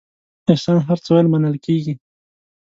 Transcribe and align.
احسان 0.51 0.77
هر 0.87 0.97
څه 1.05 1.09
ویل 1.11 1.27
منل 1.33 1.55
کېږي. 1.65 1.93